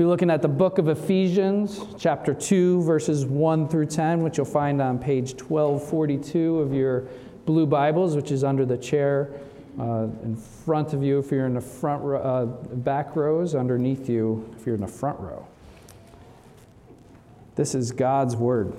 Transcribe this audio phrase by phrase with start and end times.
[0.00, 4.46] Be looking at the book of Ephesians, chapter 2, verses 1 through 10, which you'll
[4.46, 7.06] find on page 1242 of your
[7.44, 9.30] blue Bibles, which is under the chair
[9.78, 14.08] uh, in front of you if you're in the front row, uh, back rows, underneath
[14.08, 15.46] you if you're in the front row.
[17.56, 18.72] This is God's word.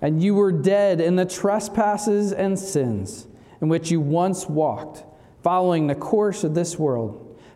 [0.00, 3.28] And you were dead in the trespasses and sins
[3.60, 5.04] in which you once walked,
[5.44, 7.23] following the course of this world,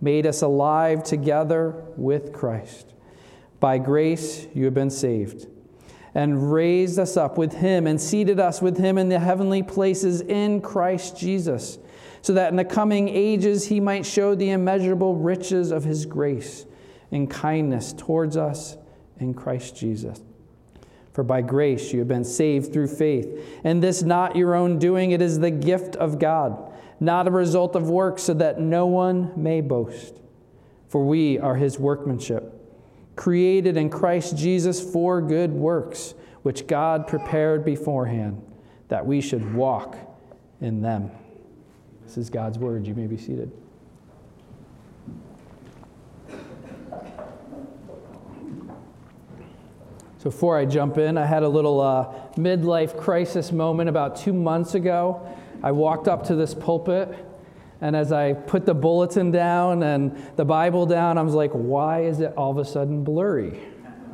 [0.00, 2.92] made us alive together with Christ.
[3.60, 5.46] By grace you have been saved
[6.14, 10.22] and raised us up with him and seated us with him in the heavenly places
[10.22, 11.78] in Christ Jesus,
[12.22, 16.64] so that in the coming ages he might show the immeasurable riches of his grace
[17.10, 18.76] and kindness towards us
[19.18, 20.20] in Christ Jesus.
[21.12, 25.12] For by grace you have been saved through faith, and this not your own doing,
[25.12, 29.32] it is the gift of God, not a result of works, so that no one
[29.36, 30.20] may boast.
[30.88, 32.56] For we are his workmanship
[33.16, 38.42] created in Christ Jesus for good works, which God prepared beforehand
[38.88, 39.96] that we should walk
[40.60, 41.10] in them.
[42.04, 42.86] This is God's word.
[42.86, 43.50] You may be seated.
[50.18, 54.32] So, before I jump in, I had a little uh, midlife crisis moment about two
[54.32, 55.26] months ago.
[55.66, 57.12] I walked up to this pulpit
[57.80, 62.04] and as I put the bulletin down and the Bible down, I was like, why
[62.04, 63.58] is it all of a sudden blurry?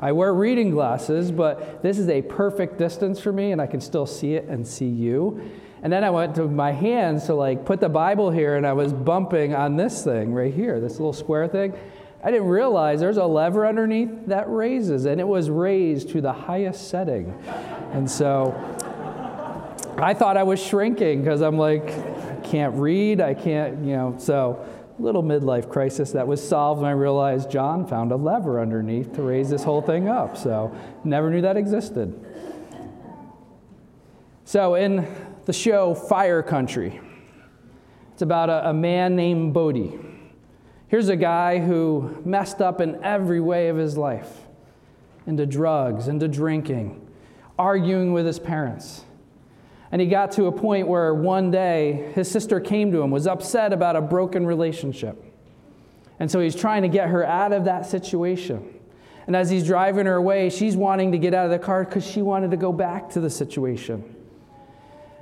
[0.01, 3.83] I wear reading glasses, but this is a perfect distance for me, and I can
[3.83, 5.51] still see it and see you.
[5.83, 8.73] And then I went to my hands to like put the Bible here, and I
[8.73, 11.75] was bumping on this thing right here, this little square thing.
[12.25, 16.33] I didn't realize there's a lever underneath that raises, and it was raised to the
[16.33, 17.39] highest setting.
[17.93, 18.55] And so
[19.99, 24.67] I thought I was shrinking because I'm like, can't read, I can't, you know, so
[24.99, 29.23] little midlife crisis that was solved when I realized John found a lever underneath to
[29.23, 30.37] raise this whole thing up.
[30.37, 32.19] So never knew that existed.
[34.45, 35.07] So in
[35.45, 37.01] the show Fire Country,
[38.13, 40.05] it's about a, a man named Bode.
[40.89, 44.43] Here's a guy who messed up in every way of his life
[45.27, 47.09] into drugs, into drinking,
[47.59, 49.05] arguing with his parents
[49.93, 53.27] and he got to a point where one day his sister came to him, was
[53.27, 55.23] upset about a broken relationship.
[56.19, 58.81] And so he's trying to get her out of that situation.
[59.27, 62.07] And as he's driving her away, she's wanting to get out of the car because
[62.07, 64.17] she wanted to go back to the situation.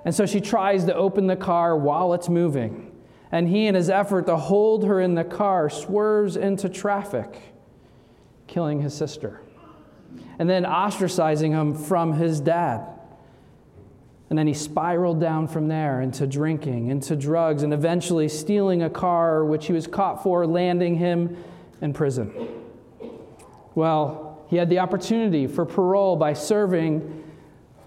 [0.04, 2.92] And so she tries to open the car while it's moving.
[3.32, 7.40] And he, in his effort to hold her in the car, swerves into traffic,
[8.46, 9.40] killing his sister.
[10.38, 12.99] And then ostracizing him from his dad.
[14.30, 18.90] And then he spiraled down from there into drinking, into drugs, and eventually stealing a
[18.90, 21.36] car, which he was caught for, landing him
[21.82, 22.32] in prison.
[23.74, 27.24] Well, he had the opportunity for parole by serving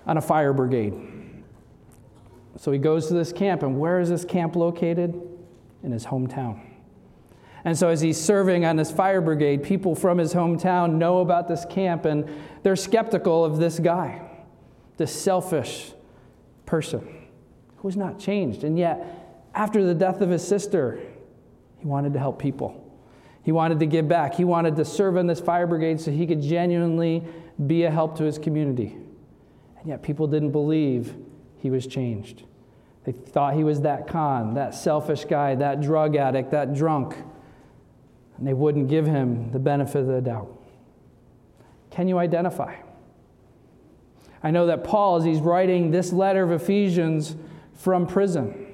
[0.06, 0.94] on a fire brigade.
[2.58, 5.20] So he goes to this camp, and where is this camp located?
[5.81, 6.60] In his hometown.
[7.66, 11.48] And so, as he's serving on this fire brigade, people from his hometown know about
[11.48, 12.28] this camp, and
[12.62, 14.22] they're skeptical of this guy,
[14.98, 15.93] this selfish,
[16.73, 17.01] person
[17.75, 18.63] who was not changed.
[18.63, 21.00] And yet, after the death of his sister,
[21.78, 23.00] he wanted to help people.
[23.44, 24.34] He wanted to give back.
[24.34, 27.23] He wanted to serve in this fire brigade so he could genuinely
[27.67, 28.97] be a help to his community.
[29.78, 31.13] And yet, people didn't believe
[31.59, 32.41] he was changed.
[33.03, 37.16] They thought he was that con, that selfish guy, that drug addict, that drunk.
[38.39, 40.59] And they wouldn't give him the benefit of the doubt.
[41.92, 42.74] Can you identify?
[44.44, 47.36] I know that Paul, as he's writing this letter of Ephesians
[47.74, 48.68] from prison,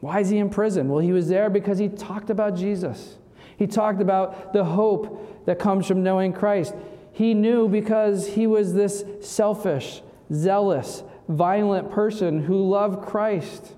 [0.00, 0.88] why is he in prison?
[0.88, 3.18] Well, he was there because he talked about Jesus.
[3.56, 6.74] He talked about the hope that comes from knowing Christ.
[7.12, 10.02] He knew because he was this selfish,
[10.32, 13.74] zealous, violent person who loved Christ,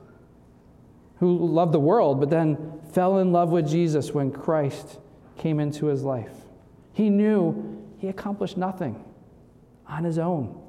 [1.18, 4.98] who loved the world, but then fell in love with Jesus when Christ
[5.36, 6.32] came into his life.
[6.92, 9.04] He knew he accomplished nothing
[9.86, 10.63] on his own.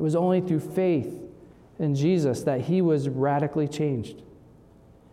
[0.00, 1.14] It was only through faith
[1.78, 4.22] in Jesus that he was radically changed.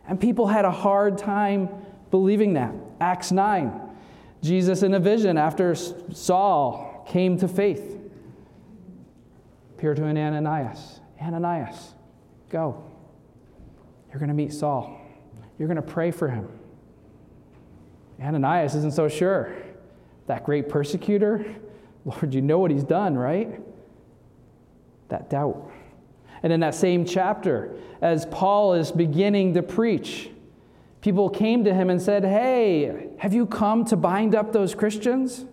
[0.08, 1.68] And people had a hard time
[2.10, 2.74] believing that.
[3.02, 3.82] Acts 9.
[4.42, 8.00] Jesus, in a vision, after Saul came to faith,
[9.76, 11.94] appeared to an Ananias Ananias,
[12.50, 12.82] go.
[14.10, 15.02] You're going to meet Saul.
[15.60, 16.48] You're going to pray for him.
[18.22, 19.54] Ananias isn't so sure.
[20.28, 21.46] That great persecutor,
[22.06, 23.60] Lord, you know what he's done, right?
[25.10, 25.72] That doubt.
[26.44, 30.30] And in that same chapter, as Paul is beginning to preach,
[31.02, 35.46] people came to him and said, Hey, have you come to bind up those Christians?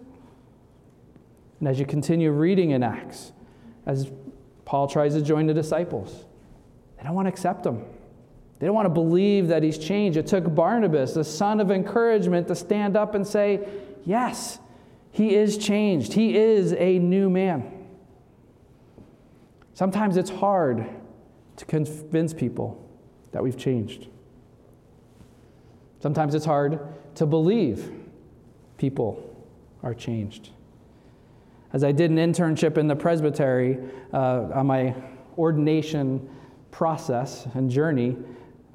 [1.60, 3.32] And as you continue reading in Acts,
[3.86, 4.10] as
[4.64, 6.24] Paul tries to join the disciples,
[6.96, 7.84] they don't want to accept him.
[8.58, 10.16] They don't want to believe that he's changed.
[10.16, 13.66] It took Barnabas, the son of encouragement, to stand up and say,
[14.04, 14.58] Yes,
[15.10, 16.12] he is changed.
[16.12, 17.73] He is a new man.
[19.74, 20.86] Sometimes it's hard
[21.56, 22.80] to convince people
[23.32, 24.06] that we've changed.
[26.00, 26.80] Sometimes it's hard
[27.16, 27.90] to believe
[28.78, 29.36] people
[29.82, 30.50] are changed.
[31.72, 33.78] As I did an internship in the presbytery
[34.12, 34.94] uh, on my
[35.36, 36.28] ordination
[36.70, 38.16] process and journey,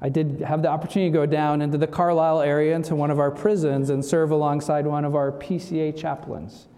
[0.02, 3.18] I did have the opportunity to go down into the Carlisle area into one of
[3.18, 6.68] our prisons and serve alongside one of our PCA chaplains.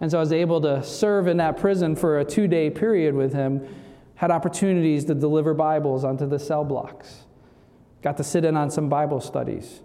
[0.00, 3.14] And so I was able to serve in that prison for a two day period
[3.14, 3.66] with him,
[4.14, 7.24] had opportunities to deliver Bibles onto the cell blocks,
[8.02, 9.80] got to sit in on some Bible studies,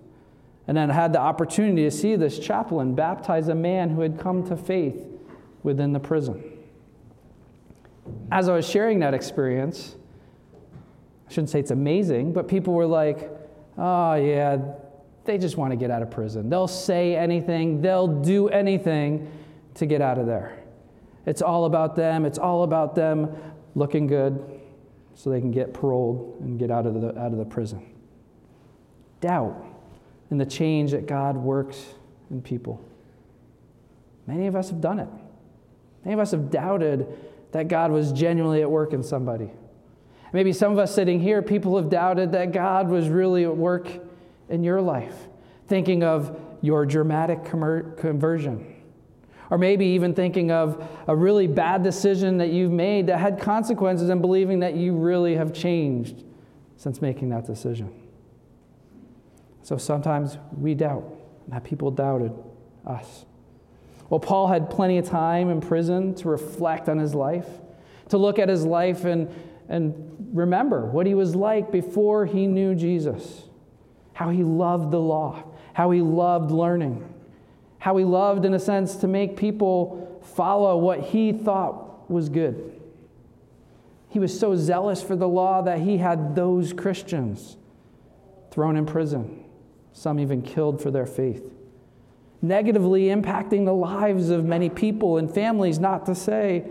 [0.68, 4.46] and then had the opportunity to see this chaplain baptize a man who had come
[4.48, 5.06] to faith
[5.64, 6.44] within the prison.
[8.32, 9.96] As I was sharing that experience,
[11.28, 13.32] I shouldn't say it's amazing, but people were like,
[13.78, 14.60] oh, yeah,
[15.26, 16.50] they just want to get out of prison.
[16.50, 19.32] They'll say anything, they'll do anything
[19.76, 20.58] to get out of there.
[21.26, 23.36] It's all about them, it's all about them
[23.76, 24.62] looking good
[25.16, 27.86] so they can get paroled and get out of the, out of the prison.
[29.22, 29.66] Doubt
[30.30, 31.86] in the change that God works
[32.30, 32.84] in people.
[34.28, 35.10] Many of us have done it.
[36.04, 37.08] Many of us have doubted
[37.52, 39.50] that God was genuinely at work in somebody.
[40.34, 43.88] Maybe some of us sitting here, people have doubted that God was really at work
[44.50, 45.16] in your life,
[45.68, 48.75] thinking of your dramatic conversion.
[49.50, 54.10] Or maybe even thinking of a really bad decision that you've made that had consequences
[54.10, 56.24] and believing that you really have changed
[56.78, 57.94] since making that decision.
[59.62, 61.04] So sometimes we doubt,
[61.48, 62.34] that people doubted
[62.86, 63.26] us.
[64.10, 67.48] Well, Paul had plenty of time in prison to reflect on his life,
[68.10, 69.30] to look at his life and
[69.68, 73.44] and remember what he was like before he knew Jesus.
[74.14, 75.44] How he loved the law,
[75.74, 77.14] how he loved learning,
[77.80, 82.80] how he loved, in a sense, to make people follow what he thought was good.
[84.10, 87.58] He was so zealous for the law that he had those Christians
[88.50, 89.44] thrown in prison,
[89.94, 91.44] some even killed for their faith,
[92.42, 96.66] negatively impacting the lives of many people and families, not to say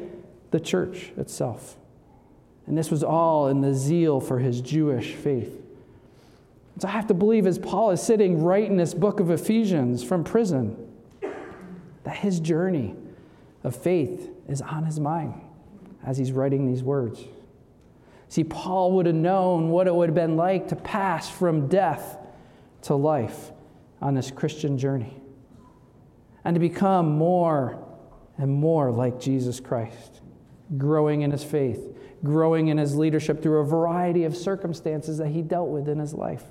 [0.50, 1.77] the church itself.
[2.67, 5.61] And this was all in the zeal for his Jewish faith.
[6.79, 10.03] So I have to believe, as Paul is sitting right in this book of Ephesians
[10.03, 10.84] from prison,
[12.05, 12.95] that his journey
[13.62, 15.41] of faith is on his mind
[16.05, 17.21] as he's writing these words.
[18.29, 22.19] See, Paul would have known what it would have been like to pass from death
[22.83, 23.51] to life
[24.01, 25.17] on this Christian journey
[26.45, 27.83] and to become more
[28.37, 30.21] and more like Jesus Christ,
[30.76, 35.43] growing in his faith growing in his leadership through a variety of circumstances that he
[35.43, 36.45] dealt with in his life.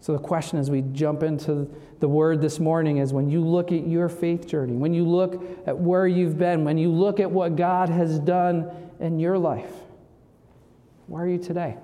[0.00, 1.68] So, the question as we jump into
[2.00, 5.42] the word this morning is when you look at your faith journey, when you look
[5.66, 9.72] at where you've been, when you look at what God has done in your life,
[11.06, 11.76] where are you today?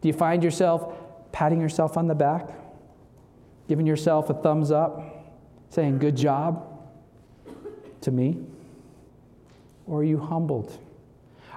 [0.00, 0.96] Do you find yourself
[1.30, 2.48] patting yourself on the back,
[3.68, 5.00] giving yourself a thumbs up,
[5.70, 6.66] saying, Good job
[8.00, 8.38] to me?
[9.86, 10.76] Or are you humbled?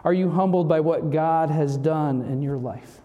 [0.04, 3.02] Are you humbled by what God has done in your life?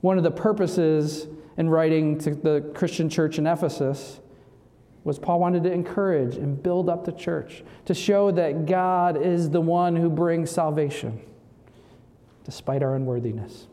[0.00, 1.26] One of the purposes
[1.56, 4.20] in writing to the Christian church in Ephesus
[5.04, 9.50] was Paul wanted to encourage and build up the church, to show that God is
[9.50, 11.20] the one who brings salvation
[12.44, 13.66] despite our unworthiness.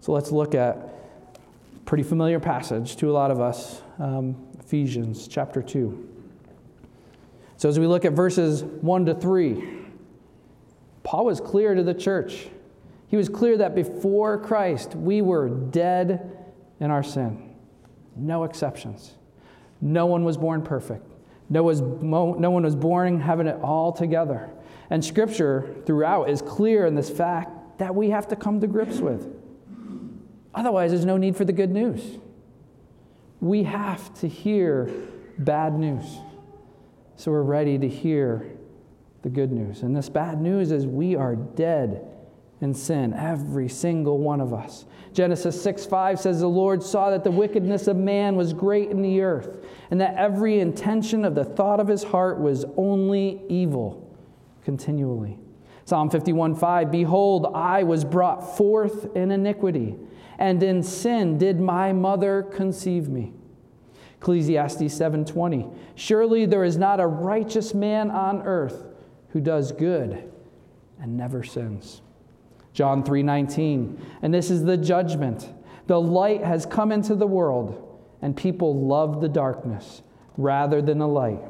[0.00, 5.28] So let's look at a pretty familiar passage to a lot of us um, Ephesians
[5.28, 6.08] chapter 2.
[7.56, 9.62] So, as we look at verses 1 to 3,
[11.04, 12.48] Paul was clear to the church.
[13.12, 16.34] He was clear that before Christ, we were dead
[16.80, 17.54] in our sin.
[18.16, 19.16] No exceptions.
[19.82, 21.04] No one was born perfect.
[21.50, 24.48] No, was, no one was born having it all together.
[24.88, 28.96] And Scripture throughout is clear in this fact that we have to come to grips
[28.96, 29.28] with.
[30.54, 32.16] Otherwise, there's no need for the good news.
[33.40, 34.90] we have to hear
[35.36, 36.16] bad news.
[37.16, 38.56] So we're ready to hear
[39.20, 39.82] the good news.
[39.82, 42.08] And this bad news is we are dead
[42.62, 44.86] in sin, every single one of us.
[45.12, 49.02] Genesis 6 5 says, The Lord saw that the wickedness of man was great in
[49.02, 54.16] the earth, and that every intention of the thought of his heart was only evil
[54.64, 55.38] continually.
[55.84, 59.96] Psalm 51 5 Behold, I was brought forth in iniquity,
[60.38, 63.32] and in sin did my mother conceive me.
[64.20, 68.86] Ecclesiastes 7:20 Surely there is not a righteous man on earth
[69.30, 70.30] who does good
[71.00, 72.02] and never sins.
[72.72, 75.52] John 3:19 And this is the judgment.
[75.86, 77.78] The light has come into the world
[78.20, 80.02] and people love the darkness
[80.36, 81.42] rather than the light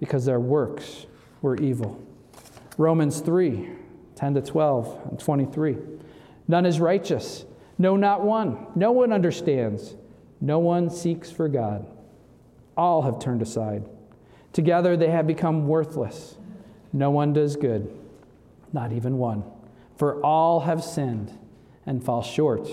[0.00, 1.06] because their works
[1.42, 2.00] were evil.
[2.78, 3.68] Romans 3
[4.14, 5.78] 10 to 12 and 23.
[6.46, 7.44] None is righteous,
[7.78, 8.66] no, not one.
[8.74, 9.96] No one understands,
[10.40, 11.86] no one seeks for God.
[12.76, 13.84] All have turned aside.
[14.52, 16.36] Together they have become worthless.
[16.92, 17.90] No one does good,
[18.72, 19.44] not even one.
[20.02, 21.30] For all have sinned
[21.86, 22.68] and fall short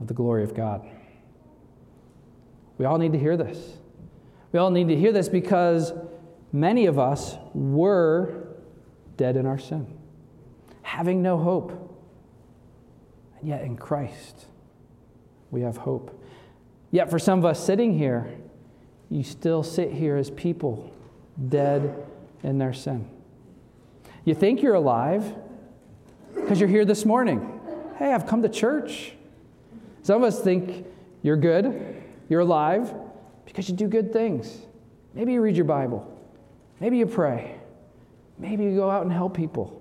[0.00, 0.84] of the glory of God.
[2.78, 3.76] We all need to hear this.
[4.50, 5.92] We all need to hear this because
[6.52, 8.48] many of us were
[9.16, 9.86] dead in our sin,
[10.82, 11.70] having no hope.
[13.38, 14.46] And yet in Christ,
[15.52, 16.24] we have hope.
[16.90, 18.34] Yet for some of us sitting here,
[19.10, 20.92] you still sit here as people
[21.48, 22.04] dead
[22.42, 23.08] in their sin.
[24.24, 25.36] You think you're alive
[26.42, 27.60] because you're here this morning.
[27.98, 29.12] Hey, I've come to church.
[30.02, 30.84] Some of us think
[31.22, 32.92] you're good, you're alive
[33.46, 34.58] because you do good things.
[35.14, 36.20] Maybe you read your Bible,
[36.80, 37.54] maybe you pray,
[38.38, 39.80] maybe you go out and help people.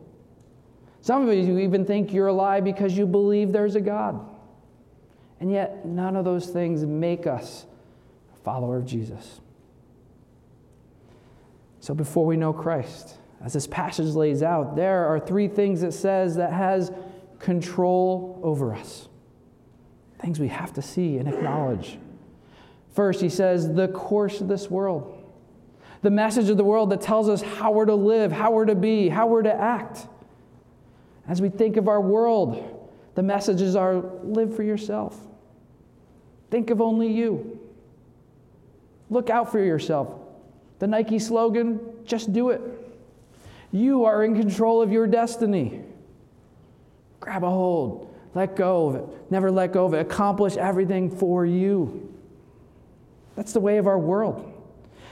[1.01, 4.23] Some of you even think you're alive because you believe there's a God.
[5.39, 7.65] And yet, none of those things make us
[8.35, 9.41] a follower of Jesus.
[11.79, 15.93] So, before we know Christ, as this passage lays out, there are three things it
[15.93, 16.91] says that has
[17.39, 19.07] control over us.
[20.19, 21.97] Things we have to see and acknowledge.
[22.93, 25.17] First, he says, the course of this world.
[26.03, 28.75] The message of the world that tells us how we're to live, how we're to
[28.75, 30.07] be, how we're to act.
[31.27, 35.17] As we think of our world, the messages are live for yourself.
[36.49, 37.59] Think of only you.
[39.09, 40.13] Look out for yourself.
[40.79, 42.61] The Nike slogan, just do it.
[43.71, 45.81] You are in control of your destiny.
[47.19, 51.45] Grab a hold, let go of it, never let go of it, accomplish everything for
[51.45, 52.13] you.
[53.35, 54.51] That's the way of our world.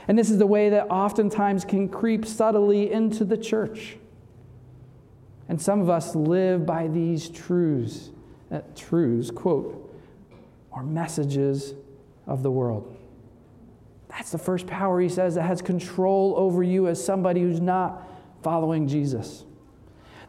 [0.08, 3.96] And this is the way that oftentimes can creep subtly into the church.
[5.48, 8.10] And some of us live by these truths,
[8.50, 9.94] uh, truths, quote,
[10.70, 11.74] or messages
[12.26, 12.96] of the world.
[14.08, 18.06] That's the first power, he says, that has control over you as somebody who's not
[18.42, 19.44] following Jesus.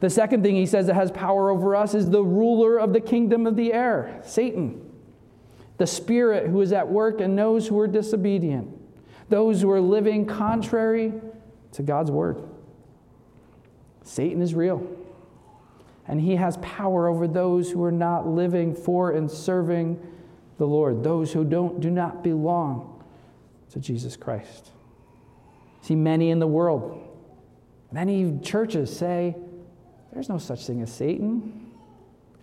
[0.01, 2.99] The second thing he says that has power over us is the ruler of the
[2.99, 4.89] kingdom of the air, Satan.
[5.77, 8.67] The spirit who is at work and knows who are disobedient,
[9.29, 11.13] those who are living contrary
[11.73, 12.41] to God's word.
[14.03, 14.87] Satan is real,
[16.07, 19.99] and he has power over those who are not living for and serving
[20.57, 23.03] the Lord, those who don't, do not belong
[23.69, 24.71] to Jesus Christ.
[25.81, 27.10] See, many in the world
[27.91, 29.35] Many churches say
[30.13, 31.71] there's no such thing as Satan.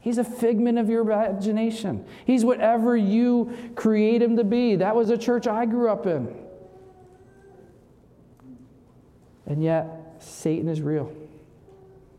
[0.01, 2.05] He's a figment of your imagination.
[2.25, 4.77] He's whatever you create him to be.
[4.77, 6.35] That was a church I grew up in.
[9.47, 9.87] And yet,
[10.21, 11.13] Satan is real.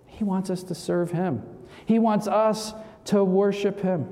[0.07, 1.43] He wants us to serve him,
[1.86, 2.74] he wants us
[3.05, 4.12] to worship him.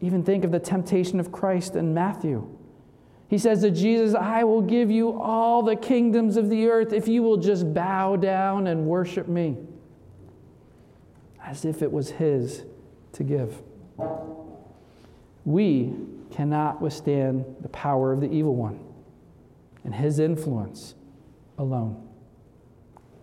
[0.00, 2.53] Even think of the temptation of Christ in Matthew.
[3.34, 7.08] He says to Jesus, I will give you all the kingdoms of the earth if
[7.08, 9.56] you will just bow down and worship me.
[11.44, 12.62] As if it was his
[13.14, 13.60] to give.
[15.44, 15.94] We
[16.30, 18.78] cannot withstand the power of the evil one
[19.82, 20.94] and his influence
[21.58, 22.08] alone.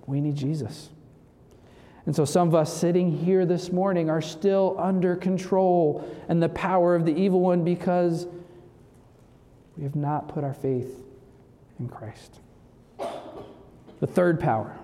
[0.08, 0.90] We need Jesus.
[2.06, 6.50] And so, some of us sitting here this morning are still under control and the
[6.50, 8.28] power of the evil one because
[9.82, 11.04] we have not put our faith
[11.80, 12.40] in Christ.
[14.00, 14.78] The third power.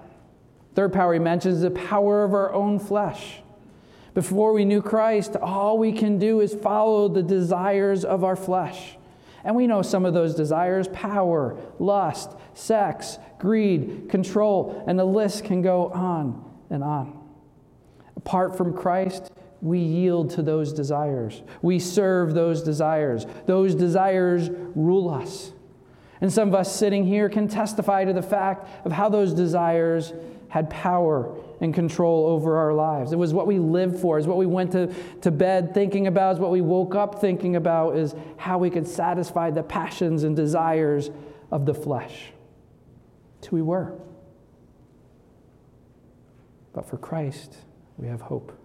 [0.73, 3.41] Third power he mentions is the power of our own flesh.
[4.15, 8.97] Before we knew Christ, all we can do is follow the desires of our flesh.
[9.43, 15.43] And we know some of those desires power, lust, sex, greed, control, and the list
[15.43, 17.23] can go on and on.
[18.15, 21.41] Apart from Christ, we yield to those desires.
[21.61, 23.25] We serve those desires.
[23.45, 25.51] Those desires rule us.
[26.21, 30.13] And some of us sitting here can testify to the fact of how those desires
[30.49, 33.11] had power and control over our lives.
[33.11, 36.35] It was what we lived for, is what we went to, to bed thinking about,
[36.35, 40.35] is what we woke up thinking about, is how we could satisfy the passions and
[40.35, 41.09] desires
[41.51, 42.31] of the flesh.
[43.39, 43.93] It's who we were.
[46.73, 47.57] But for Christ,
[47.97, 48.57] we have hope.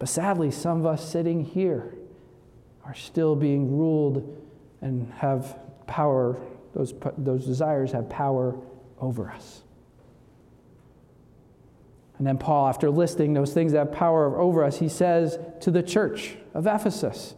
[0.00, 1.94] But sadly, some of us sitting here
[2.84, 4.44] are still being ruled
[4.80, 6.40] and have power,
[6.74, 8.56] those, those desires have power
[8.98, 9.62] over us.
[12.16, 15.70] And then Paul, after listing those things that have power over us, he says to
[15.70, 17.34] the church of Ephesus,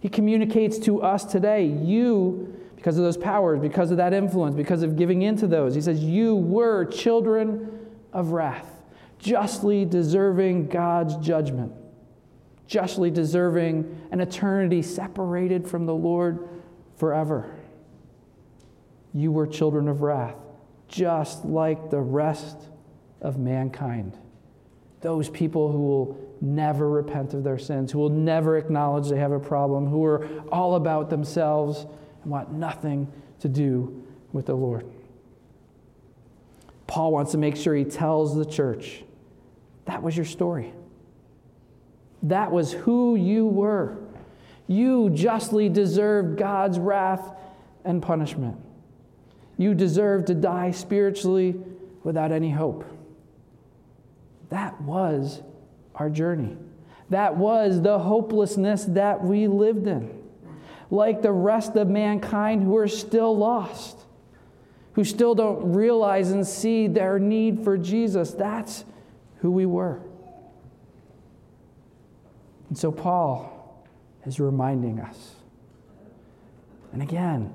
[0.00, 4.82] he communicates to us today, you, because of those powers, because of that influence, because
[4.82, 8.82] of giving into those, he says, you were children of wrath,
[9.18, 11.72] justly deserving God's judgment,
[12.66, 16.48] justly deserving an eternity separated from the Lord
[16.96, 17.54] forever
[19.14, 20.34] you were children of wrath,
[20.88, 22.68] just like the rest
[23.20, 24.18] of mankind.
[25.00, 29.32] Those people who will never repent of their sins, who will never acknowledge they have
[29.32, 31.86] a problem, who are all about themselves
[32.22, 34.84] and want nothing to do with the Lord.
[36.86, 39.04] Paul wants to make sure he tells the church
[39.84, 40.72] that was your story.
[42.24, 43.98] That was who you were.
[44.66, 47.36] You justly deserved God's wrath
[47.84, 48.56] and punishment.
[49.58, 51.54] You deserved to die spiritually
[52.02, 52.84] without any hope.
[54.48, 55.42] That was
[55.94, 56.56] our journey.
[57.10, 60.22] That was the hopelessness that we lived in.
[60.90, 63.98] Like the rest of mankind who are still lost,
[64.94, 68.30] who still don't realize and see their need for Jesus.
[68.30, 68.86] That's
[69.40, 70.00] who we were.
[72.74, 73.86] And so Paul
[74.26, 75.36] is reminding us.
[76.92, 77.54] And again,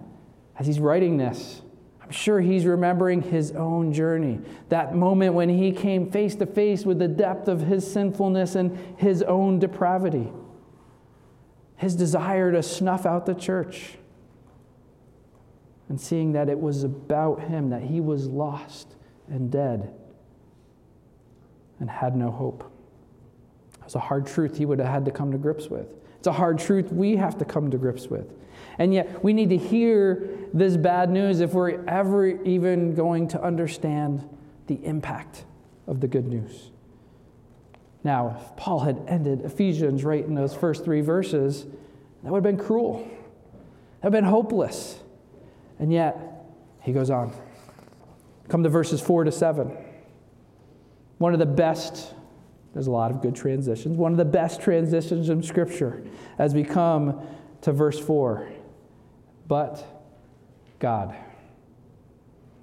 [0.57, 1.61] as he's writing this,
[2.01, 4.39] I'm sure he's remembering his own journey.
[4.69, 8.77] That moment when he came face to face with the depth of his sinfulness and
[8.95, 10.31] his own depravity.
[11.75, 13.97] His desire to snuff out the church.
[15.89, 18.95] And seeing that it was about him, that he was lost
[19.27, 19.93] and dead
[21.77, 22.68] and had no hope.
[23.89, 25.87] It was a hard truth he would have had to come to grips with.
[26.19, 28.31] It's a hard truth we have to come to grips with.
[28.77, 33.41] And yet, we need to hear this bad news if we're ever even going to
[33.41, 34.29] understand
[34.67, 35.43] the impact
[35.87, 36.69] of the good news.
[38.03, 41.65] Now, if Paul had ended Ephesians right in those first three verses,
[42.23, 42.99] that would have been cruel.
[42.99, 44.99] That would have been hopeless.
[45.79, 46.45] And yet,
[46.81, 47.33] he goes on.
[48.49, 49.75] Come to verses 4 to 7.
[51.17, 52.13] One of the best,
[52.73, 56.03] there's a lot of good transitions, one of the best transitions in Scripture
[56.37, 57.21] as we come
[57.61, 58.47] to verse 4
[59.49, 59.83] but
[60.77, 61.15] God.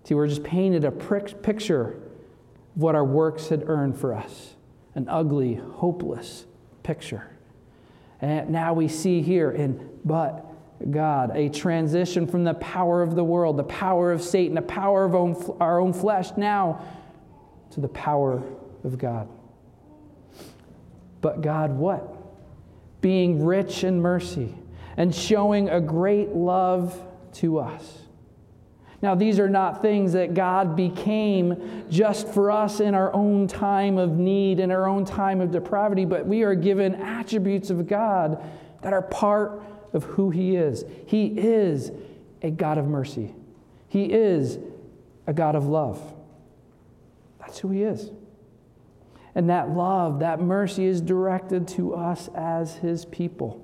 [0.04, 2.02] See, we're just painted a picture of
[2.74, 4.54] what our works had earned for us
[4.94, 6.46] an ugly, hopeless
[6.82, 7.28] picture.
[8.22, 10.46] And now we see here in but
[10.90, 15.04] God, a transition from the power of the world, the power of Satan, the power
[15.04, 16.82] of our own flesh, now
[17.72, 18.42] to the power
[18.84, 19.28] of God.
[21.26, 22.08] But God, what?
[23.00, 24.54] Being rich in mercy
[24.96, 28.02] and showing a great love to us.
[29.02, 33.98] Now, these are not things that God became just for us in our own time
[33.98, 38.48] of need, in our own time of depravity, but we are given attributes of God
[38.82, 39.60] that are part
[39.94, 40.84] of who He is.
[41.06, 41.90] He is
[42.40, 43.34] a God of mercy,
[43.88, 44.60] He is
[45.26, 46.00] a God of love.
[47.40, 48.12] That's who He is.
[49.36, 53.62] And that love, that mercy is directed to us as His people.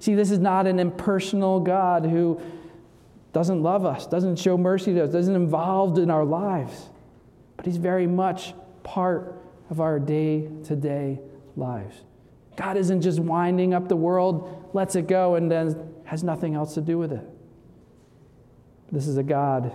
[0.00, 2.40] See, this is not an impersonal God who
[3.32, 6.88] doesn't love us, doesn't show mercy to us, doesn't involved in our lives,
[7.56, 11.20] but He's very much part of our day to day
[11.56, 11.94] lives.
[12.56, 16.74] God isn't just winding up the world, lets it go, and then has nothing else
[16.74, 17.24] to do with it.
[18.90, 19.72] This is a God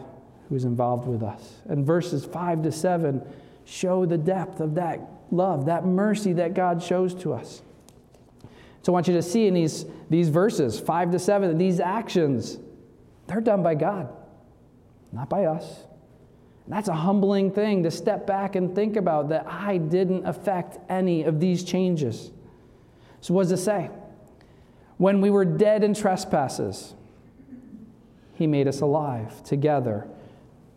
[0.50, 1.62] who's involved with us.
[1.70, 3.26] And verses 5 to 7
[3.66, 5.02] show the depth of that
[5.32, 7.62] love, that mercy that God shows to us.
[8.84, 11.80] So I want you to see in these, these verses, 5 to 7, that these
[11.80, 12.60] actions,
[13.28, 14.10] they're done by God,
[15.12, 15.86] not by us.
[16.66, 20.78] And that's a humbling thing to step back and think about that I didn't affect
[20.90, 22.32] any of these changes.
[23.22, 23.90] So, what does it say?
[24.98, 26.94] When we were dead in trespasses,
[28.34, 30.08] he made us alive together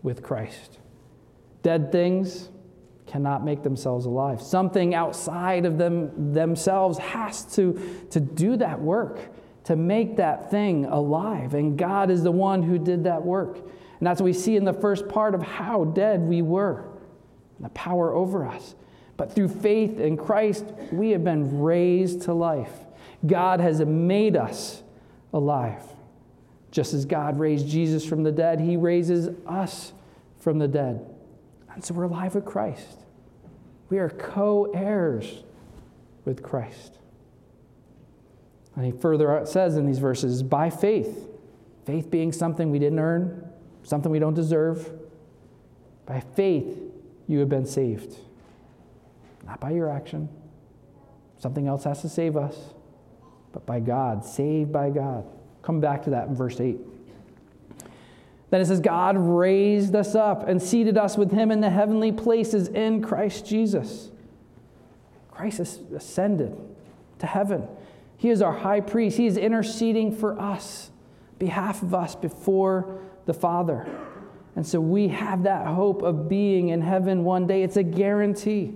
[0.03, 0.79] with Christ.
[1.62, 2.48] Dead things
[3.09, 4.40] cannot make themselves alive.
[4.40, 9.18] Something outside of them themselves has to, to do that work,
[9.64, 11.55] to make that thing alive.
[11.55, 13.57] And God is the one who did that work.
[13.57, 16.85] And that's what we see in the first part of how dead we were,
[17.59, 18.75] the power over us.
[19.16, 22.71] But through faith in Christ, we have been raised to life.
[23.27, 24.83] God has made us
[25.33, 25.83] alive.
[26.71, 29.92] Just as God raised Jesus from the dead, he raises us
[30.38, 31.05] from the dead.
[31.78, 33.04] And so we're alive with Christ.
[33.88, 35.44] We are co heirs
[36.24, 36.98] with Christ.
[38.74, 41.28] And he further says in these verses by faith,
[41.86, 43.48] faith being something we didn't earn,
[43.84, 44.90] something we don't deserve,
[46.04, 46.76] by faith
[47.28, 48.12] you have been saved.
[49.46, 50.28] Not by your action.
[51.38, 52.56] Something else has to save us,
[53.52, 55.24] but by God, saved by God.
[55.62, 56.76] Come back to that in verse 8.
[58.50, 62.12] Then it says, God raised us up and seated us with him in the heavenly
[62.12, 64.11] places in Christ Jesus.
[65.30, 66.56] Christ has ascended
[67.18, 67.68] to heaven.
[68.16, 69.16] He is our high priest.
[69.18, 70.90] He is interceding for us,
[71.38, 73.87] behalf of us before the Father.
[74.56, 77.62] And so we have that hope of being in heaven one day.
[77.62, 78.74] It's a guarantee.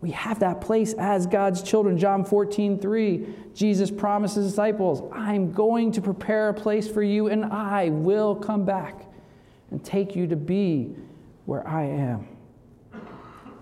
[0.00, 1.98] We have that place as God's children.
[1.98, 7.28] John 14, 3, Jesus promised his disciples, I'm going to prepare a place for you,
[7.28, 9.04] and I will come back
[9.70, 10.94] and take you to be
[11.44, 12.28] where I am.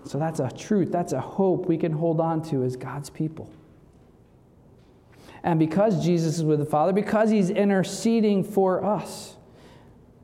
[0.05, 3.51] So that's a truth, that's a hope we can hold on to as God's people.
[5.43, 9.35] And because Jesus is with the Father, because he's interceding for us,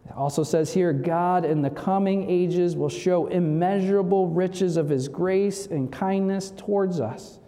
[0.05, 5.07] it also says here God in the coming ages will show immeasurable riches of his
[5.07, 7.39] grace and kindness towards us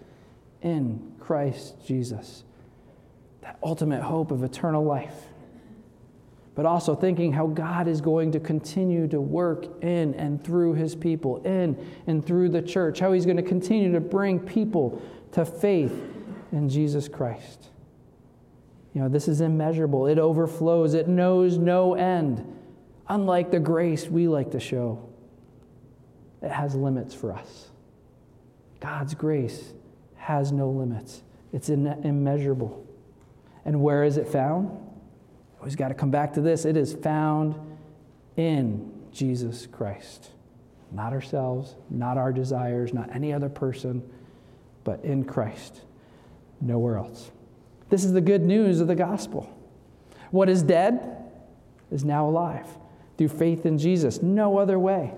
[0.61, 2.43] in Christ Jesus.
[3.41, 5.15] That ultimate hope of eternal life.
[6.55, 10.95] But also thinking how God is going to continue to work in and through his
[10.95, 14.99] people, in and through the church, how he's going to continue to bring people
[15.33, 15.93] to faith
[16.51, 17.69] in Jesus Christ.
[18.97, 20.07] You know, this is immeasurable.
[20.07, 20.95] It overflows.
[20.95, 22.43] It knows no end.
[23.07, 25.07] Unlike the grace we like to show,
[26.41, 27.69] it has limits for us.
[28.79, 29.75] God's grace
[30.15, 31.21] has no limits,
[31.53, 32.87] it's immeasurable.
[33.65, 34.75] And where is it found?
[35.59, 36.65] Always got to come back to this.
[36.65, 37.53] It is found
[38.35, 40.31] in Jesus Christ.
[40.91, 44.01] Not ourselves, not our desires, not any other person,
[44.83, 45.81] but in Christ.
[46.59, 47.29] Nowhere else.
[47.89, 49.53] This is the good news of the gospel.
[50.31, 51.17] What is dead
[51.91, 52.65] is now alive
[53.17, 54.21] through faith in Jesus.
[54.21, 55.13] No other way.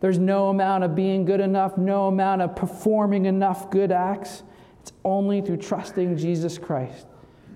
[0.00, 4.42] There's no amount of being good enough, no amount of performing enough good acts.
[4.80, 7.06] It's only through trusting Jesus Christ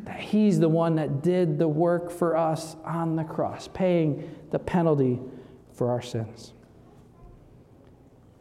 [0.05, 4.59] that He's the one that did the work for us on the cross, paying the
[4.59, 5.19] penalty
[5.75, 6.53] for our sins.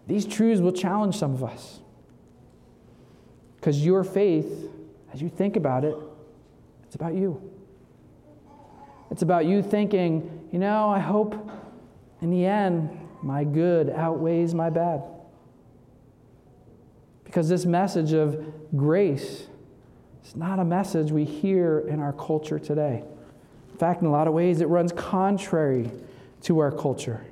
[0.08, 1.80] These truths will challenge some of us.
[3.56, 4.70] Because your faith
[5.16, 5.96] as you think about it,
[6.84, 7.42] it's about you.
[9.10, 11.50] It's about you thinking, you know, I hope
[12.22, 12.90] in the end
[13.24, 15.04] my good outweighs my bad.
[17.24, 19.48] Because this message of grace
[20.26, 23.02] is not a message we hear in our culture today.
[23.72, 25.92] In fact, in a lot of ways, it runs contrary
[26.42, 27.26] to our culture.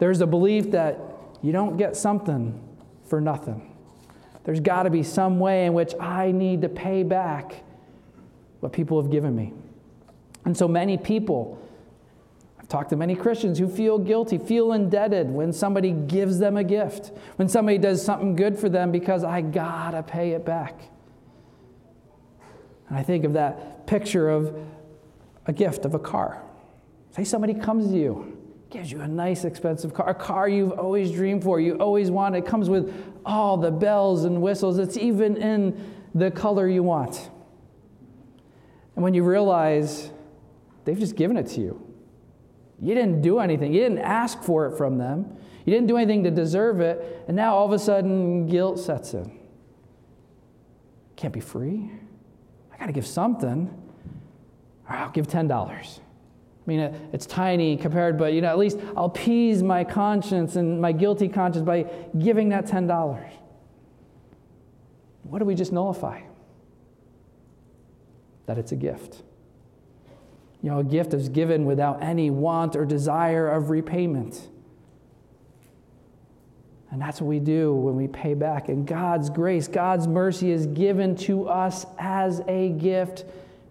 [0.00, 0.98] There's a belief that
[1.40, 2.60] you don't get something
[3.06, 3.71] for nothing.
[4.44, 7.62] There's got to be some way in which I need to pay back
[8.60, 9.52] what people have given me.
[10.44, 11.58] And so many people,
[12.58, 16.64] I've talked to many Christians who feel guilty, feel indebted when somebody gives them a
[16.64, 20.80] gift, when somebody does something good for them because I got to pay it back.
[22.88, 24.56] And I think of that picture of
[25.46, 26.42] a gift of a car.
[27.12, 28.31] Say somebody comes to you
[28.72, 32.38] gives you a nice, expensive car, a car you've always dreamed for, you always wanted.
[32.38, 32.92] It comes with
[33.24, 37.30] all the bells and whistles, it's even in the color you want.
[38.96, 40.10] And when you realize
[40.84, 41.86] they've just given it to you,
[42.80, 46.24] you didn't do anything, you didn't ask for it from them, you didn't do anything
[46.24, 49.38] to deserve it, and now all of a sudden guilt sets in.
[51.14, 51.90] Can't be free.
[52.72, 53.70] I got to give something.
[54.88, 56.00] Right, I'll give $10.
[56.64, 56.80] I mean,
[57.12, 61.28] it's tiny compared, but you know, at least I'll appease my conscience and my guilty
[61.28, 61.86] conscience by
[62.18, 63.30] giving that $10.
[65.24, 66.20] What do we just nullify?
[68.46, 69.22] That it's a gift.
[70.62, 74.48] You know, a gift is given without any want or desire of repayment.
[76.92, 78.68] And that's what we do when we pay back.
[78.68, 83.24] And God's grace, God's mercy is given to us as a gift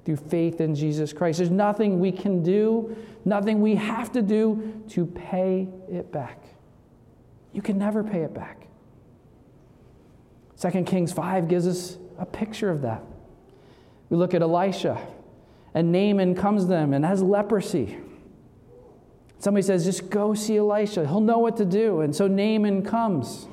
[0.05, 1.37] through faith in Jesus Christ.
[1.37, 6.39] There's nothing we can do, nothing we have to do to pay it back.
[7.53, 8.67] You can never pay it back.
[10.59, 13.03] 2 Kings 5 gives us a picture of that.
[14.09, 15.01] We look at Elisha,
[15.73, 17.97] and Naaman comes to them and has leprosy.
[19.39, 21.07] Somebody says, just go see Elisha.
[21.07, 22.01] He'll know what to do.
[22.01, 23.47] And so Naaman comes.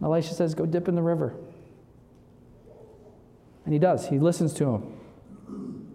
[0.00, 1.34] Elisha says, go dip in the river.
[3.64, 4.08] And he does.
[4.08, 5.88] He listens to him.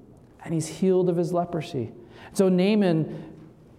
[0.43, 1.91] And he's healed of his leprosy.
[2.33, 3.33] So Naaman,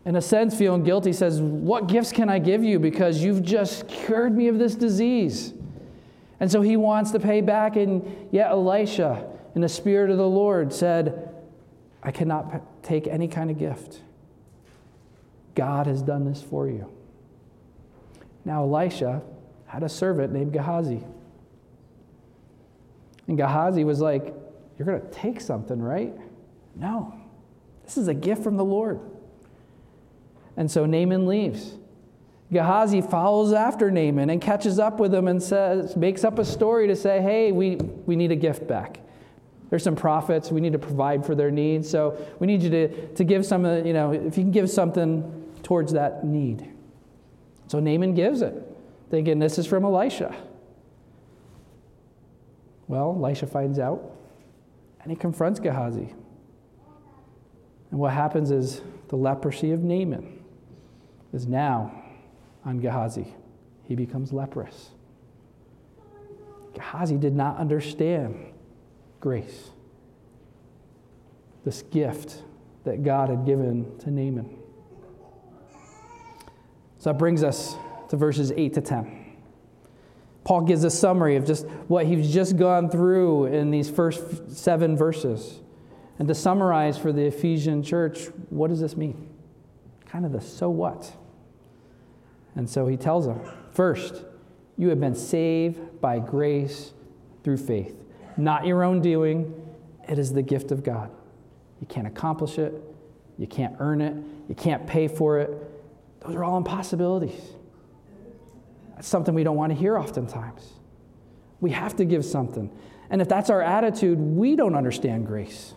[0.04, 2.78] in a sense, feeling guilty, says, What gifts can I give you?
[2.78, 5.54] Because you've just cured me of this disease.
[6.40, 7.76] And so he wants to pay back.
[7.76, 11.34] And yet Elisha, in the Spirit of the Lord, said,
[12.02, 14.00] I cannot take any kind of gift.
[15.54, 16.88] God has done this for you.
[18.44, 19.22] Now, Elisha
[19.66, 21.02] had a servant named Gehazi.
[23.28, 24.34] And Gehazi was like,
[24.78, 26.14] You're going to take something, right?
[26.74, 27.14] No.
[27.84, 29.00] This is a gift from the Lord.
[30.56, 31.74] And so Naaman leaves.
[32.52, 36.86] Gehazi follows after Naaman and catches up with him and says, makes up a story
[36.88, 39.00] to say, hey, we, we need a gift back.
[39.70, 40.50] There's some prophets.
[40.50, 41.88] We need to provide for their needs.
[41.88, 44.70] So we need you to, to give some, of, you know, if you can give
[44.70, 46.70] something towards that need.
[47.66, 48.54] So Naaman gives it,
[49.10, 50.34] thinking this is from Elisha.
[52.88, 54.16] Well, Elisha finds out
[55.02, 56.14] and he confronts Gehazi.
[57.90, 60.40] And what happens is the leprosy of Naaman
[61.32, 62.02] is now
[62.64, 63.34] on Gehazi.
[63.84, 64.90] He becomes leprous.
[66.74, 68.52] Gehazi did not understand
[69.20, 69.70] grace,
[71.64, 72.42] this gift
[72.84, 74.58] that God had given to Naaman.
[76.98, 77.76] So that brings us
[78.10, 79.27] to verses 8 to 10.
[80.48, 84.96] Paul gives a summary of just what he's just gone through in these first seven
[84.96, 85.60] verses.
[86.18, 89.28] And to summarize for the Ephesian church, what does this mean?
[90.06, 91.14] Kind of the so what.
[92.54, 94.24] And so he tells them first,
[94.78, 96.94] you have been saved by grace
[97.44, 98.02] through faith,
[98.38, 99.52] not your own doing.
[100.08, 101.10] It is the gift of God.
[101.78, 102.72] You can't accomplish it,
[103.36, 104.16] you can't earn it,
[104.48, 105.50] you can't pay for it.
[106.22, 107.52] Those are all impossibilities.
[108.98, 110.72] That's something we don't want to hear oftentimes.
[111.60, 112.76] We have to give something.
[113.10, 115.72] And if that's our attitude, we don't understand grace.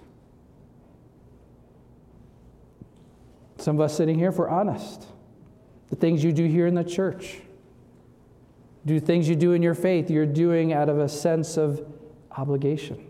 [3.59, 5.05] Some of us sitting here, if we're honest,
[5.91, 7.41] the things you do here in the church,
[8.87, 11.79] do things you do in your faith, you're doing out of a sense of
[12.35, 13.05] obligation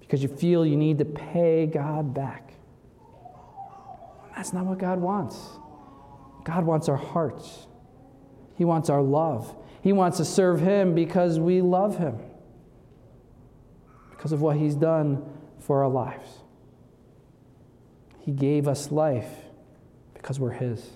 [0.00, 2.54] because you feel you need to pay God back.
[4.34, 5.36] That's not what God wants.
[6.42, 7.66] God wants our hearts,
[8.56, 9.54] He wants our love.
[9.82, 12.18] He wants to serve Him because we love Him,
[14.10, 15.24] because of what He's done
[15.60, 16.28] for our lives.
[18.18, 19.30] He gave us life
[20.14, 20.90] because we're His.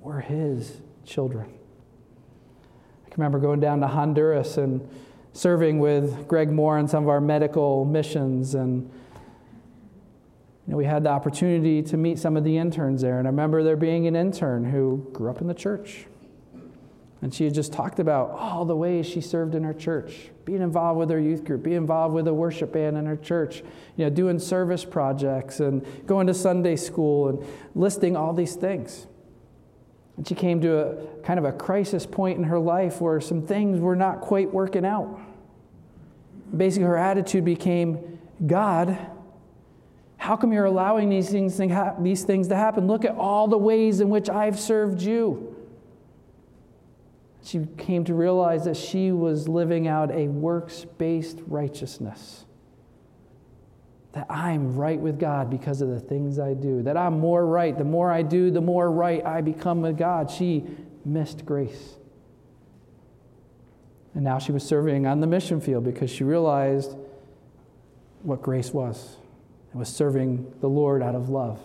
[0.00, 1.52] We're His children.
[3.06, 4.88] I can remember going down to Honduras and
[5.32, 8.54] serving with Greg Moore and some of our medical missions.
[8.54, 8.90] And
[10.66, 13.18] you know, we had the opportunity to meet some of the interns there.
[13.18, 16.06] And I remember there being an intern who grew up in the church.
[17.20, 20.62] And she had just talked about all the ways she served in her church, being
[20.62, 23.62] involved with her youth group, being involved with a worship band in her church,
[23.96, 29.08] you know, doing service projects and going to Sunday school and listing all these things.
[30.16, 33.42] And she came to a kind of a crisis point in her life where some
[33.42, 35.20] things were not quite working out.
[36.56, 38.96] Basically, her attitude became God,
[40.18, 41.60] how come you're allowing these things,
[42.00, 42.86] these things to happen?
[42.86, 45.56] Look at all the ways in which I've served you.
[47.48, 52.44] She came to realize that she was living out a works based righteousness.
[54.12, 56.82] That I'm right with God because of the things I do.
[56.82, 57.76] That I'm more right.
[57.76, 60.30] The more I do, the more right I become with God.
[60.30, 60.62] She
[61.06, 61.94] missed grace.
[64.14, 66.96] And now she was serving on the mission field because she realized
[68.24, 69.16] what grace was.
[69.72, 71.60] It was serving the Lord out of love,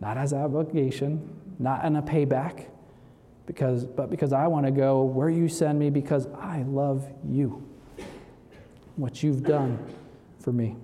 [0.00, 2.68] not as obligation, not in a payback,
[3.48, 7.66] because, but because I want to go where you send me because I love you,
[8.96, 9.78] what you've done
[10.38, 10.76] for me.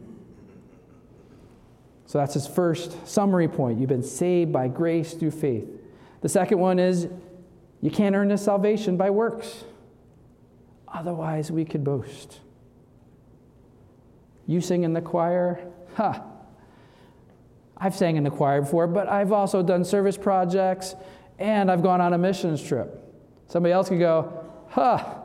[2.07, 3.79] So that's his first summary point.
[3.79, 5.69] You've been saved by grace through faith.
[6.23, 7.07] The second one is
[7.83, 9.65] you can't earn this salvation by works.
[10.89, 12.41] Otherwise, we could boast.
[14.47, 15.61] You sing in the choir?
[15.97, 16.25] Ha!
[17.77, 20.95] I've sang in the choir before, but I've also done service projects
[21.39, 23.01] and I've gone on a missions trip.
[23.49, 25.17] Somebody else could go, huh,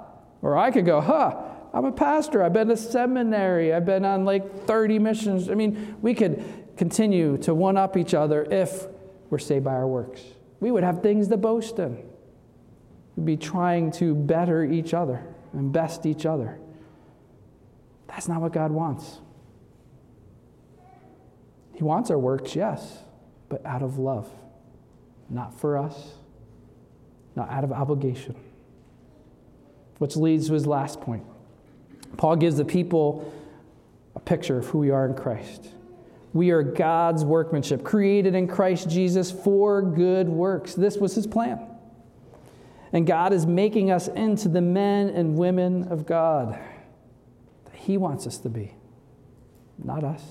[0.41, 1.41] or I could go, huh,
[1.73, 2.43] I'm a pastor.
[2.43, 3.73] I've been to seminary.
[3.73, 5.49] I've been on like 30 missions.
[5.49, 6.43] I mean, we could
[6.77, 8.87] continue to one up each other if
[9.29, 10.21] we're saved by our works.
[10.59, 12.03] We would have things to boast in.
[13.15, 16.59] We'd be trying to better each other and best each other.
[18.07, 19.19] That's not what God wants.
[21.75, 23.03] He wants our works, yes,
[23.47, 24.29] but out of love,
[25.29, 26.13] not for us,
[27.35, 28.35] not out of obligation.
[29.97, 31.23] Which leads to his last point.
[32.17, 33.31] Paul gives the people
[34.15, 35.69] a picture of who we are in Christ.
[36.33, 40.75] We are God's workmanship, created in Christ Jesus for good works.
[40.75, 41.65] This was his plan.
[42.91, 46.59] And God is making us into the men and women of God
[47.65, 48.73] that he wants us to be,
[49.77, 50.23] not us.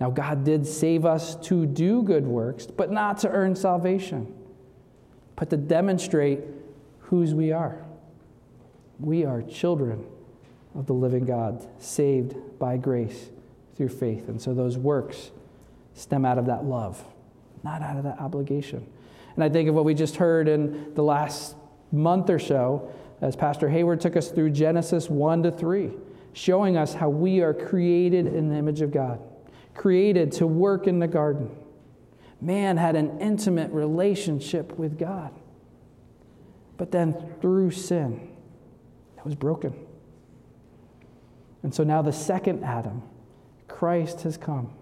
[0.00, 4.32] Now, God did save us to do good works, but not to earn salvation,
[5.34, 6.40] but to demonstrate
[7.00, 7.84] whose we are.
[9.00, 10.04] We are children
[10.74, 13.30] of the living God, saved by grace
[13.76, 14.28] through faith.
[14.28, 15.30] And so those works
[15.94, 17.02] stem out of that love,
[17.64, 18.86] not out of that obligation.
[19.34, 21.56] And I think of what we just heard in the last
[21.90, 25.90] month or so as Pastor Hayward took us through Genesis 1 to 3,
[26.32, 29.20] showing us how we are created in the image of God,
[29.78, 31.48] created to work in the garden.
[32.40, 35.32] Man had an intimate relationship with God.
[36.76, 38.28] But then through sin,
[39.16, 39.74] it was broken.
[41.62, 43.02] And so now the second Adam,
[43.66, 44.72] Christ has come.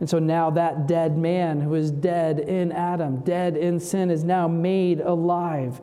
[0.00, 4.24] And so now that dead man who is dead in Adam, dead in sin, is
[4.24, 5.80] now made alive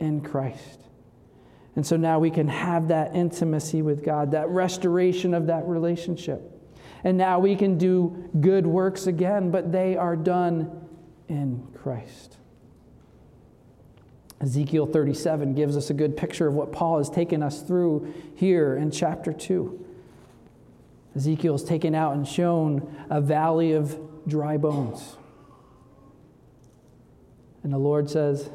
[0.00, 0.80] in Christ.
[1.76, 6.53] And so now we can have that intimacy with God, that restoration of that relationship.
[7.04, 10.88] And now we can do good works again, but they are done
[11.28, 12.38] in Christ.
[14.40, 18.76] Ezekiel 37 gives us a good picture of what Paul has taken us through here
[18.76, 19.84] in chapter 2.
[21.14, 25.16] Ezekiel has taken out and shown a valley of dry bones.
[27.62, 28.50] And the Lord says,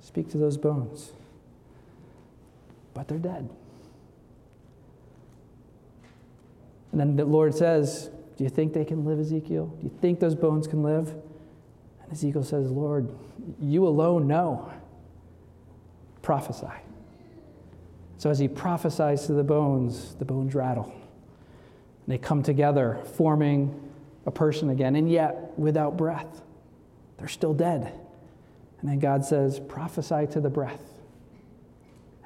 [0.00, 1.12] Speak to those bones.
[2.94, 3.48] But they're dead.
[6.92, 9.66] And then the Lord says, Do you think they can live, Ezekiel?
[9.66, 11.08] Do you think those bones can live?
[11.08, 13.08] And Ezekiel says, Lord,
[13.60, 14.72] you alone know
[16.22, 16.66] prophesy.
[18.18, 20.92] So as he prophesies to the bones, the bones rattle.
[20.92, 23.90] And they come together, forming
[24.26, 26.42] a person again, and yet without breath.
[27.16, 27.92] They're still dead.
[28.80, 30.82] And then God says, prophesy to the breath.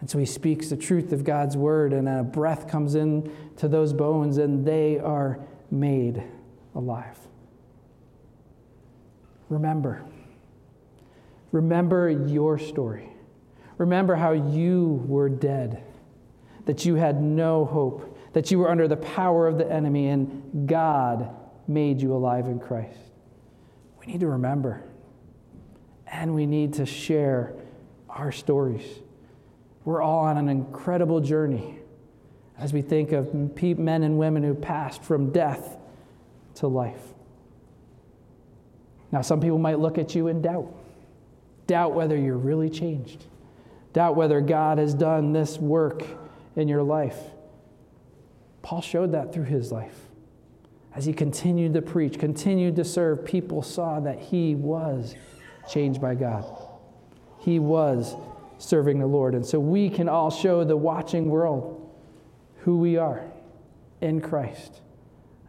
[0.05, 3.69] And so he speaks the truth of God's word, and a breath comes in to
[3.69, 5.41] those bones, and they are
[5.71, 6.23] made
[6.75, 7.17] alive.
[9.49, 10.05] Remember.
[11.53, 13.09] Remember your story.
[13.79, 15.83] Remember how you were dead,
[16.67, 20.69] that you had no hope, that you were under the power of the enemy, and
[20.69, 21.35] God
[21.67, 22.99] made you alive in Christ.
[24.01, 24.85] We need to remember,
[26.07, 27.55] and we need to share
[28.11, 28.85] our stories.
[29.85, 31.79] We're all on an incredible journey
[32.59, 35.77] as we think of men and women who passed from death
[36.57, 37.03] to life.
[39.13, 40.73] Now, some people might look at you in doubt,
[41.67, 43.27] doubt whether you're really changed
[43.95, 46.05] doubt whether God has done this work
[46.57, 47.19] in your life.
[48.61, 49.99] Paul showed that through his life.
[50.95, 55.15] As he continued to preach, continued to serve, people saw that he was
[55.69, 56.45] changed by God.
[57.39, 58.15] He was
[58.59, 59.35] serving the Lord.
[59.35, 61.81] And so we can all show the watching world
[62.59, 63.25] who we are
[64.01, 64.81] in Christ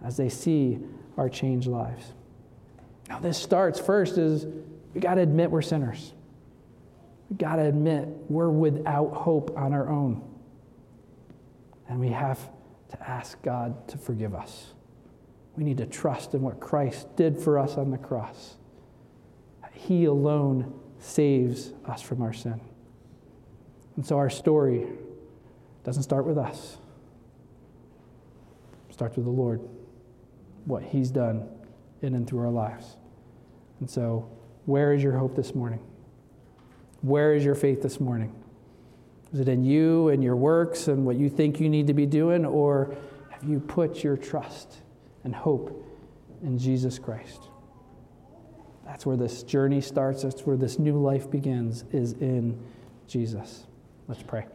[0.04, 0.80] as they see
[1.18, 2.13] our changed lives.
[3.10, 4.46] Now, this starts first is
[4.94, 6.13] we got to admit we're sinners.
[7.30, 10.24] We got to admit we're without hope on our own.
[11.88, 12.39] And we have
[12.89, 14.74] to ask God to forgive us.
[15.56, 18.56] We need to trust in what Christ did for us on the cross.
[19.74, 22.60] He alone saves us from our sin.
[23.96, 24.88] And so our story
[25.84, 26.78] doesn't start with us.
[28.90, 29.62] It starts with the Lord,
[30.66, 31.48] what He's done
[32.02, 32.98] in and through our lives.
[33.80, 34.30] And so,
[34.66, 35.80] where is your hope this morning?
[37.02, 38.34] Where is your faith this morning?
[39.32, 42.06] Is it in you and your works and what you think you need to be
[42.06, 42.96] doing, or
[43.30, 44.82] have you put your trust
[45.24, 45.86] and hope
[46.41, 47.50] in Jesus Christ?
[48.86, 50.24] That's where this journey starts.
[50.24, 52.60] That's where this new life begins, is in
[53.08, 53.66] Jesus.
[54.08, 54.45] Let's pray.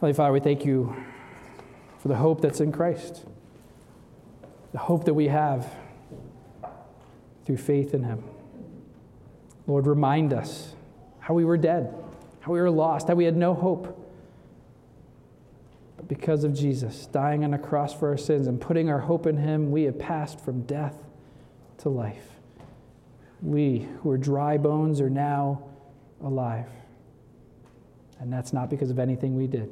[0.00, 0.96] Holy Father, we thank you
[2.00, 3.24] for the hope that's in Christ,
[4.72, 5.72] the hope that we have
[7.44, 8.24] through faith in Him.
[9.68, 10.74] Lord, remind us
[11.20, 11.94] how we were dead,
[12.40, 13.96] how we were lost, how we had no hope.
[15.96, 19.28] But because of Jesus dying on a cross for our sins and putting our hope
[19.28, 20.96] in Him, we have passed from death
[21.78, 22.30] to life.
[23.40, 25.62] We who are dry bones are now
[26.20, 26.66] alive.
[28.18, 29.70] And that's not because of anything we did,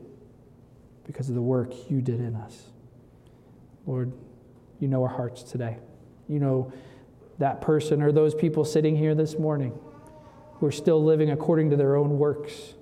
[1.06, 2.70] because of the work you did in us.
[3.86, 4.12] Lord,
[4.80, 5.78] you know our hearts today.
[6.28, 6.72] You know
[7.38, 9.78] that person or those people sitting here this morning
[10.54, 12.74] who are still living according to their own works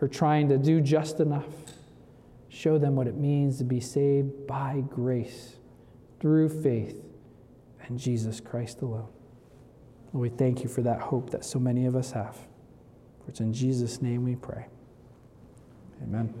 [0.00, 1.46] or trying to do just enough.
[2.48, 5.56] Show them what it means to be saved by grace
[6.20, 7.02] through faith
[7.86, 9.08] and Jesus Christ alone.
[10.12, 12.36] Lord, we thank you for that hope that so many of us have.
[12.36, 14.66] For it's in Jesus' name we pray.
[16.02, 16.34] Amen.